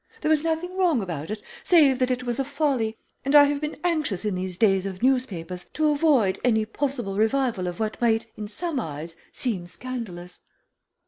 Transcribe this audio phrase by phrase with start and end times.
[0.21, 3.61] There was nothing wrong about it, save that it was a folly, and I have
[3.61, 8.25] been anxious in these days of newspapers to avoid any possible revival of what might
[8.35, 10.41] in some eyes seem scandalous."